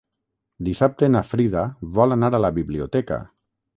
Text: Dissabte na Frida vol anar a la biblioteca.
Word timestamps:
Dissabte 0.69 1.09
na 1.15 1.21
Frida 1.33 1.65
vol 1.99 2.17
anar 2.17 2.31
a 2.39 2.41
la 2.47 2.55
biblioteca. 2.57 3.21